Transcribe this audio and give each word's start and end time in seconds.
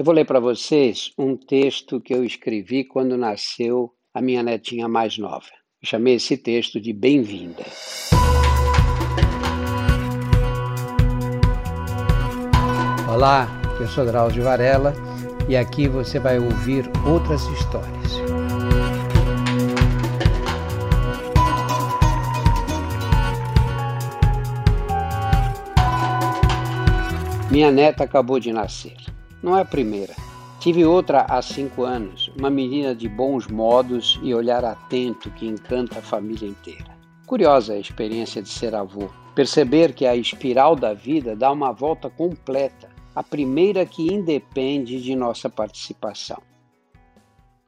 Eu 0.00 0.04
vou 0.04 0.14
ler 0.14 0.24
para 0.24 0.40
vocês 0.40 1.12
um 1.18 1.36
texto 1.36 2.00
que 2.00 2.14
eu 2.14 2.24
escrevi 2.24 2.84
quando 2.84 3.18
nasceu 3.18 3.92
a 4.14 4.22
minha 4.22 4.42
netinha 4.42 4.88
mais 4.88 5.18
nova. 5.18 5.44
Eu 5.82 5.86
chamei 5.86 6.14
esse 6.14 6.38
texto 6.38 6.80
de 6.80 6.90
Bem-vinda. 6.90 7.62
Olá, 13.12 13.46
eu 13.78 13.86
sou 13.88 14.06
Drauzio 14.06 14.42
Varela 14.42 14.94
e 15.46 15.54
aqui 15.54 15.86
você 15.86 16.18
vai 16.18 16.38
ouvir 16.38 16.90
outras 17.06 17.44
histórias. 17.48 18.14
Minha 27.50 27.70
neta 27.70 28.04
acabou 28.04 28.40
de 28.40 28.50
nascer. 28.50 28.96
Não 29.42 29.56
é 29.56 29.62
a 29.62 29.64
primeira. 29.64 30.14
Tive 30.58 30.84
outra 30.84 31.22
há 31.22 31.40
cinco 31.40 31.84
anos, 31.84 32.30
uma 32.36 32.50
menina 32.50 32.94
de 32.94 33.08
bons 33.08 33.46
modos 33.46 34.20
e 34.22 34.34
olhar 34.34 34.62
atento 34.62 35.30
que 35.30 35.46
encanta 35.46 35.98
a 35.98 36.02
família 36.02 36.46
inteira. 36.46 36.94
Curiosa 37.26 37.72
a 37.72 37.78
experiência 37.78 38.42
de 38.42 38.50
ser 38.50 38.74
avô. 38.74 39.08
Perceber 39.34 39.94
que 39.94 40.04
a 40.04 40.14
espiral 40.14 40.76
da 40.76 40.92
vida 40.92 41.34
dá 41.34 41.50
uma 41.50 41.72
volta 41.72 42.10
completa, 42.10 42.90
a 43.14 43.22
primeira 43.22 43.86
que 43.86 44.12
independe 44.12 45.00
de 45.00 45.16
nossa 45.16 45.48
participação. 45.48 46.42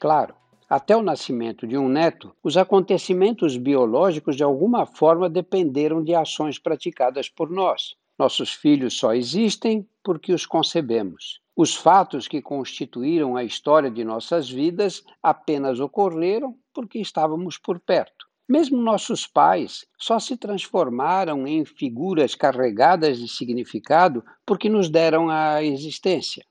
Claro, 0.00 0.34
até 0.70 0.96
o 0.96 1.02
nascimento 1.02 1.66
de 1.66 1.76
um 1.76 1.88
neto, 1.88 2.32
os 2.42 2.56
acontecimentos 2.56 3.56
biológicos 3.56 4.36
de 4.36 4.44
alguma 4.44 4.86
forma 4.86 5.28
dependeram 5.28 6.04
de 6.04 6.14
ações 6.14 6.58
praticadas 6.58 7.28
por 7.28 7.50
nós. 7.50 7.96
Nossos 8.16 8.52
filhos 8.52 8.96
só 8.96 9.12
existem 9.12 9.84
porque 10.04 10.32
os 10.32 10.46
concebemos. 10.46 11.40
Os 11.58 11.74
fatos 11.74 12.28
que 12.28 12.42
constituíram 12.42 13.34
a 13.34 13.42
história 13.42 13.90
de 13.90 14.04
nossas 14.04 14.50
vidas 14.50 15.02
apenas 15.22 15.80
ocorreram 15.80 16.54
porque 16.74 16.98
estávamos 16.98 17.56
por 17.56 17.80
perto. 17.80 18.26
Mesmo 18.46 18.76
nossos 18.76 19.26
pais 19.26 19.86
só 19.98 20.18
se 20.18 20.36
transformaram 20.36 21.46
em 21.46 21.64
figuras 21.64 22.34
carregadas 22.34 23.18
de 23.18 23.26
significado 23.26 24.22
porque 24.44 24.68
nos 24.68 24.90
deram 24.90 25.30
a 25.30 25.62
existência. 25.64 26.44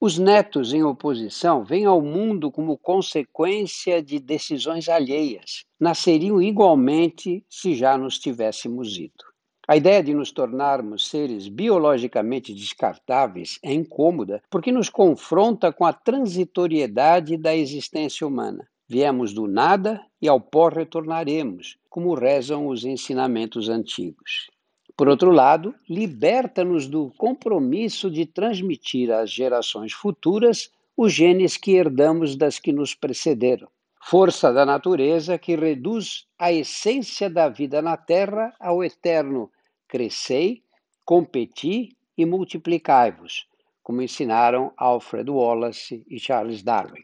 Os 0.00 0.16
netos, 0.16 0.72
em 0.72 0.84
oposição, 0.84 1.64
vêm 1.64 1.84
ao 1.84 2.00
mundo 2.00 2.48
como 2.48 2.78
consequência 2.78 4.00
de 4.00 4.20
decisões 4.20 4.88
alheias. 4.88 5.64
Nasceriam 5.78 6.40
igualmente 6.40 7.44
se 7.48 7.74
já 7.74 7.98
nos 7.98 8.16
tivéssemos 8.16 8.96
ido. 8.96 9.31
A 9.72 9.76
ideia 9.78 10.02
de 10.02 10.12
nos 10.12 10.30
tornarmos 10.30 11.08
seres 11.08 11.48
biologicamente 11.48 12.52
descartáveis 12.52 13.58
é 13.62 13.72
incômoda 13.72 14.42
porque 14.50 14.70
nos 14.70 14.90
confronta 14.90 15.72
com 15.72 15.86
a 15.86 15.94
transitoriedade 15.94 17.38
da 17.38 17.56
existência 17.56 18.26
humana. 18.26 18.68
Viemos 18.86 19.32
do 19.32 19.46
nada 19.46 20.04
e 20.20 20.28
ao 20.28 20.38
pó 20.38 20.68
retornaremos, 20.68 21.78
como 21.88 22.12
rezam 22.12 22.66
os 22.66 22.84
ensinamentos 22.84 23.70
antigos. 23.70 24.50
Por 24.94 25.08
outro 25.08 25.30
lado, 25.30 25.74
liberta-nos 25.88 26.86
do 26.86 27.10
compromisso 27.16 28.10
de 28.10 28.26
transmitir 28.26 29.10
às 29.10 29.30
gerações 29.30 29.94
futuras 29.94 30.70
os 30.94 31.14
genes 31.14 31.56
que 31.56 31.72
herdamos 31.72 32.36
das 32.36 32.58
que 32.58 32.74
nos 32.74 32.94
precederam 32.94 33.70
força 34.02 34.52
da 34.52 34.66
natureza 34.66 35.38
que 35.38 35.54
reduz 35.54 36.26
a 36.36 36.52
essência 36.52 37.30
da 37.30 37.48
vida 37.48 37.80
na 37.80 37.96
Terra 37.96 38.52
ao 38.58 38.82
eterno 38.82 39.48
crescei, 39.92 40.62
competi 41.04 41.94
e 42.16 42.24
multiplicai-vos, 42.24 43.46
como 43.82 44.00
ensinaram 44.00 44.72
Alfred 44.74 45.30
Wallace 45.30 46.02
e 46.08 46.18
Charles 46.18 46.62
Darwin. 46.62 47.02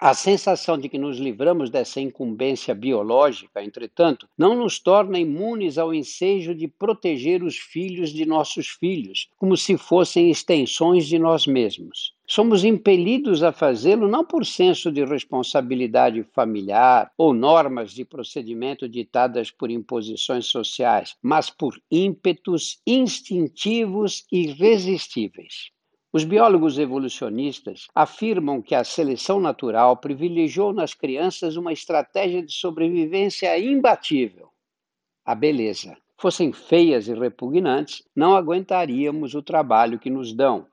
A 0.00 0.12
sensação 0.12 0.76
de 0.76 0.88
que 0.88 0.98
nos 0.98 1.18
livramos 1.18 1.70
dessa 1.70 2.00
incumbência 2.00 2.74
biológica, 2.74 3.62
entretanto, 3.62 4.28
não 4.36 4.56
nos 4.56 4.80
torna 4.80 5.20
imunes 5.20 5.78
ao 5.78 5.94
ensejo 5.94 6.52
de 6.52 6.66
proteger 6.66 7.44
os 7.44 7.58
filhos 7.58 8.10
de 8.10 8.26
nossos 8.26 8.70
filhos, 8.70 9.28
como 9.36 9.56
se 9.56 9.78
fossem 9.78 10.28
extensões 10.28 11.06
de 11.06 11.20
nós 11.20 11.46
mesmos. 11.46 12.15
Somos 12.28 12.64
impelidos 12.64 13.44
a 13.44 13.52
fazê-lo 13.52 14.08
não 14.08 14.24
por 14.24 14.44
senso 14.44 14.90
de 14.90 15.04
responsabilidade 15.04 16.24
familiar 16.34 17.12
ou 17.16 17.32
normas 17.32 17.92
de 17.92 18.04
procedimento 18.04 18.88
ditadas 18.88 19.52
por 19.52 19.70
imposições 19.70 20.46
sociais, 20.46 21.14
mas 21.22 21.50
por 21.50 21.80
ímpetos 21.88 22.80
instintivos 22.84 24.26
irresistíveis. 24.32 25.70
Os 26.12 26.24
biólogos 26.24 26.78
evolucionistas 26.78 27.86
afirmam 27.94 28.60
que 28.60 28.74
a 28.74 28.82
seleção 28.82 29.38
natural 29.38 29.96
privilegiou 29.96 30.72
nas 30.72 30.94
crianças 30.94 31.56
uma 31.56 31.72
estratégia 31.72 32.42
de 32.42 32.52
sobrevivência 32.52 33.56
imbatível: 33.56 34.48
a 35.24 35.34
beleza. 35.34 35.96
Fossem 36.18 36.50
feias 36.50 37.06
e 37.06 37.14
repugnantes, 37.14 38.02
não 38.16 38.34
aguentaríamos 38.34 39.34
o 39.34 39.42
trabalho 39.42 39.98
que 39.98 40.08
nos 40.08 40.32
dão, 40.32 40.66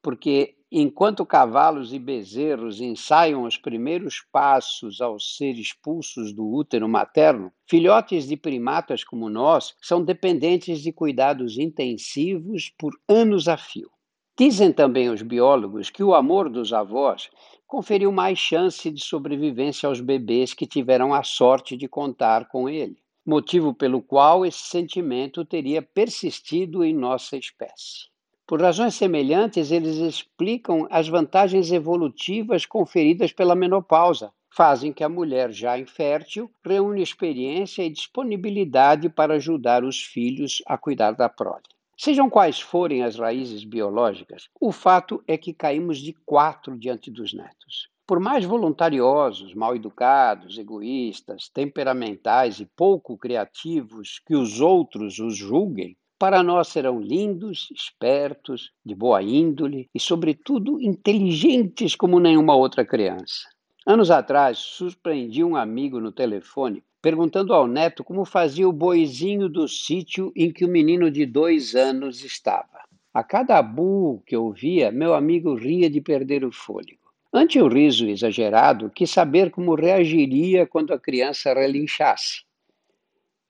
porque 0.00 0.54
enquanto 0.76 1.24
cavalos 1.24 1.92
e 1.92 2.00
bezerros 2.00 2.80
ensaiam 2.80 3.44
os 3.44 3.56
primeiros 3.56 4.20
passos 4.32 5.00
ao 5.00 5.20
ser 5.20 5.52
expulsos 5.52 6.32
do 6.32 6.44
útero 6.52 6.88
materno, 6.88 7.52
filhotes 7.64 8.26
de 8.26 8.36
primatas 8.36 9.04
como 9.04 9.30
nós 9.30 9.72
são 9.80 10.04
dependentes 10.04 10.80
de 10.80 10.92
cuidados 10.92 11.58
intensivos 11.58 12.74
por 12.76 12.92
anos 13.08 13.46
a 13.46 13.56
fio. 13.56 13.88
Dizem 14.36 14.72
também 14.72 15.10
os 15.10 15.22
biólogos 15.22 15.90
que 15.90 16.02
o 16.02 16.12
amor 16.12 16.50
dos 16.50 16.72
avós 16.72 17.30
conferiu 17.68 18.10
mais 18.10 18.36
chance 18.36 18.90
de 18.90 19.00
sobrevivência 19.00 19.88
aos 19.88 20.00
bebês 20.00 20.54
que 20.54 20.66
tiveram 20.66 21.14
a 21.14 21.22
sorte 21.22 21.76
de 21.76 21.86
contar 21.86 22.48
com 22.48 22.68
ele, 22.68 22.96
motivo 23.24 23.72
pelo 23.72 24.02
qual 24.02 24.44
esse 24.44 24.64
sentimento 24.64 25.44
teria 25.44 25.80
persistido 25.80 26.82
em 26.82 26.92
nossa 26.92 27.36
espécie. 27.36 28.12
Por 28.46 28.60
razões 28.60 28.94
semelhantes, 28.94 29.70
eles 29.70 29.96
explicam 29.96 30.86
as 30.90 31.08
vantagens 31.08 31.72
evolutivas 31.72 32.66
conferidas 32.66 33.32
pela 33.32 33.54
menopausa, 33.54 34.32
fazem 34.50 34.92
que 34.92 35.02
a 35.02 35.08
mulher 35.08 35.50
já 35.50 35.78
infértil 35.78 36.50
reúne 36.62 37.02
experiência 37.02 37.82
e 37.82 37.90
disponibilidade 37.90 39.08
para 39.08 39.34
ajudar 39.34 39.82
os 39.82 40.02
filhos 40.02 40.62
a 40.66 40.76
cuidar 40.76 41.12
da 41.12 41.26
prole. 41.26 41.62
Sejam 41.96 42.28
quais 42.28 42.60
forem 42.60 43.02
as 43.02 43.16
raízes 43.16 43.64
biológicas, 43.64 44.50
o 44.60 44.70
fato 44.70 45.24
é 45.26 45.38
que 45.38 45.54
caímos 45.54 45.98
de 45.98 46.12
quatro 46.12 46.76
diante 46.76 47.10
dos 47.10 47.32
netos. 47.32 47.88
Por 48.06 48.20
mais 48.20 48.44
voluntariosos, 48.44 49.54
mal 49.54 49.74
educados, 49.74 50.58
egoístas, 50.58 51.48
temperamentais 51.48 52.60
e 52.60 52.66
pouco 52.66 53.16
criativos 53.16 54.20
que 54.26 54.36
os 54.36 54.60
outros 54.60 55.18
os 55.18 55.34
julguem, 55.34 55.96
para 56.18 56.42
nós 56.42 56.68
serão 56.68 57.00
lindos, 57.00 57.68
espertos, 57.74 58.72
de 58.84 58.94
boa 58.94 59.22
índole 59.22 59.88
e, 59.94 60.00
sobretudo, 60.00 60.80
inteligentes 60.80 61.94
como 61.94 62.20
nenhuma 62.20 62.54
outra 62.54 62.84
criança. 62.84 63.48
Anos 63.86 64.10
atrás, 64.10 64.58
surpreendi 64.58 65.44
um 65.44 65.56
amigo 65.56 66.00
no 66.00 66.12
telefone 66.12 66.82
perguntando 67.04 67.52
ao 67.52 67.66
neto 67.66 68.02
como 68.02 68.24
fazia 68.24 68.66
o 68.66 68.72
boizinho 68.72 69.46
do 69.46 69.68
sítio 69.68 70.32
em 70.34 70.50
que 70.50 70.64
o 70.64 70.68
menino 70.68 71.10
de 71.10 71.26
dois 71.26 71.74
anos 71.74 72.24
estava. 72.24 72.80
A 73.12 73.22
cada 73.22 73.60
bu 73.60 74.22
que 74.26 74.34
ouvia, 74.34 74.90
meu 74.90 75.12
amigo 75.12 75.54
ria 75.54 75.90
de 75.90 76.00
perder 76.00 76.46
o 76.46 76.50
fôlego. 76.50 77.12
Ante 77.30 77.60
o 77.60 77.68
riso 77.68 78.08
exagerado, 78.08 78.88
quis 78.88 79.10
saber 79.10 79.50
como 79.50 79.74
reagiria 79.74 80.66
quando 80.66 80.94
a 80.94 80.98
criança 80.98 81.52
relinchasse. 81.52 82.44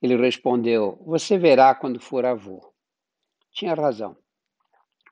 Ele 0.05 0.17
respondeu: 0.17 1.01
Você 1.03 1.35
verá 1.35 1.73
quando 1.73 1.99
for 1.99 2.27
avô. 2.27 2.61
Tinha 3.51 3.73
razão. 3.73 4.15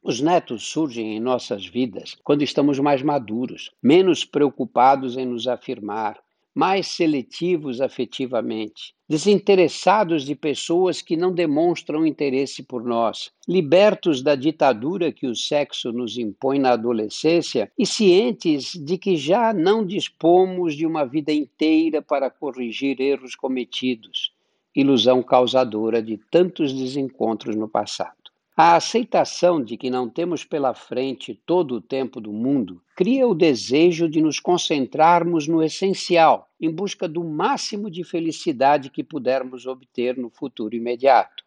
Os 0.03 0.21
netos 0.21 0.67
surgem 0.67 1.17
em 1.17 1.19
nossas 1.19 1.65
vidas 1.65 2.15
quando 2.23 2.43
estamos 2.43 2.77
mais 2.77 3.01
maduros, 3.01 3.71
menos 3.81 4.23
preocupados 4.23 5.17
em 5.17 5.25
nos 5.25 5.47
afirmar, 5.47 6.21
mais 6.53 6.85
seletivos 6.85 7.81
afetivamente, 7.81 8.93
desinteressados 9.09 10.23
de 10.23 10.35
pessoas 10.35 11.01
que 11.01 11.17
não 11.17 11.33
demonstram 11.33 12.05
interesse 12.05 12.61
por 12.61 12.83
nós, 12.83 13.31
libertos 13.47 14.21
da 14.21 14.35
ditadura 14.35 15.11
que 15.11 15.25
o 15.25 15.35
sexo 15.35 15.91
nos 15.91 16.19
impõe 16.19 16.59
na 16.59 16.73
adolescência 16.73 17.71
e 17.75 17.83
cientes 17.83 18.73
de 18.73 18.99
que 18.99 19.17
já 19.17 19.51
não 19.51 19.83
dispomos 19.83 20.75
de 20.75 20.85
uma 20.85 21.03
vida 21.03 21.33
inteira 21.33 21.99
para 21.99 22.29
corrigir 22.29 23.01
erros 23.01 23.33
cometidos, 23.33 24.31
ilusão 24.75 25.21
causadora 25.21 26.01
de 26.01 26.17
tantos 26.31 26.73
desencontros 26.73 27.55
no 27.55 27.67
passado. 27.67 28.23
A 28.55 28.75
aceitação 28.75 29.63
de 29.63 29.75
que 29.75 29.89
não 29.89 30.07
temos 30.07 30.45
pela 30.45 30.75
frente 30.75 31.33
todo 31.43 31.75
o 31.75 31.81
tempo 31.81 32.21
do 32.21 32.31
mundo 32.31 32.83
cria 32.95 33.27
o 33.27 33.33
desejo 33.33 34.07
de 34.07 34.21
nos 34.21 34.39
concentrarmos 34.39 35.47
no 35.47 35.63
essencial, 35.63 36.47
em 36.61 36.69
busca 36.69 37.07
do 37.07 37.23
máximo 37.23 37.89
de 37.89 38.03
felicidade 38.03 38.91
que 38.91 39.03
pudermos 39.03 39.65
obter 39.65 40.15
no 40.17 40.29
futuro 40.29 40.75
imediato. 40.75 41.43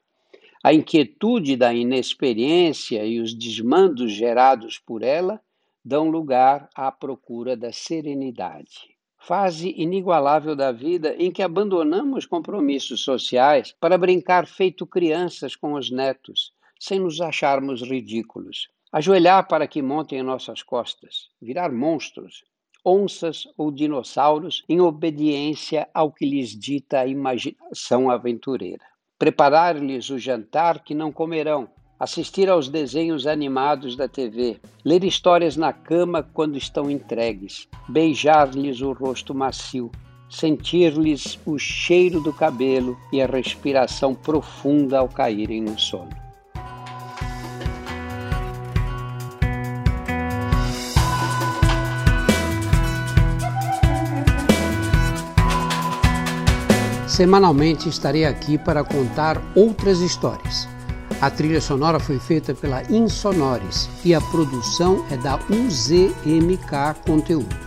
A 0.64 0.74
inquietude 0.74 1.56
da 1.56 1.72
inexperiência 1.72 3.06
e 3.06 3.20
os 3.20 3.32
desmandos 3.32 4.10
gerados 4.10 4.76
por 4.76 5.00
ela 5.04 5.40
dão 5.84 6.10
lugar 6.10 6.68
à 6.74 6.90
procura 6.90 7.56
da 7.56 7.70
serenidade. 7.70 8.95
Fase 9.26 9.74
inigualável 9.76 10.54
da 10.54 10.70
vida 10.70 11.16
em 11.18 11.32
que 11.32 11.42
abandonamos 11.42 12.24
compromissos 12.24 13.02
sociais 13.02 13.74
para 13.80 13.98
brincar 13.98 14.46
feito 14.46 14.86
crianças 14.86 15.56
com 15.56 15.72
os 15.72 15.90
netos, 15.90 16.52
sem 16.78 17.00
nos 17.00 17.20
acharmos 17.20 17.82
ridículos. 17.82 18.68
Ajoelhar 18.92 19.48
para 19.48 19.66
que 19.66 19.82
montem 19.82 20.22
nossas 20.22 20.62
costas, 20.62 21.28
virar 21.42 21.72
monstros, 21.72 22.44
onças 22.84 23.48
ou 23.58 23.72
dinossauros 23.72 24.62
em 24.68 24.80
obediência 24.80 25.88
ao 25.92 26.12
que 26.12 26.24
lhes 26.24 26.50
dita 26.50 27.00
a 27.00 27.06
imaginação 27.08 28.08
aventureira. 28.08 28.84
Preparar-lhes 29.18 30.08
o 30.08 30.20
jantar 30.20 30.84
que 30.84 30.94
não 30.94 31.10
comerão, 31.10 31.68
assistir 31.98 32.48
aos 32.48 32.68
desenhos 32.68 33.26
animados 33.26 33.96
da 33.96 34.06
TV, 34.06 34.58
ler 34.84 35.02
histórias 35.02 35.56
na 35.56 35.72
cama 35.72 36.22
quando 36.22 36.56
estão 36.56 36.90
entregues, 36.90 37.66
beijar-lhes 37.88 38.80
o 38.80 38.92
rosto 38.92 39.34
macio, 39.34 39.90
sentir-lhes 40.28 41.38
o 41.46 41.58
cheiro 41.58 42.20
do 42.20 42.32
cabelo 42.32 42.96
e 43.12 43.22
a 43.22 43.26
respiração 43.26 44.14
profunda 44.14 44.98
ao 44.98 45.08
caírem 45.08 45.62
no 45.62 45.78
sono. 45.78 46.10
Semanalmente 57.08 57.88
estarei 57.88 58.26
aqui 58.26 58.58
para 58.58 58.84
contar 58.84 59.40
outras 59.56 60.00
histórias 60.00 60.68
a 61.20 61.30
trilha 61.30 61.60
sonora 61.60 61.98
foi 61.98 62.18
feita 62.18 62.54
pela 62.54 62.82
Insonores 62.90 63.88
e 64.04 64.14
a 64.14 64.20
produção 64.20 65.04
é 65.10 65.16
da 65.16 65.38
UZMK 65.50 67.00
Conteúdo. 67.06 67.65